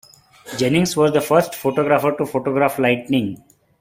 [0.57, 3.43] Jennings was the first photographer to photograph lightning.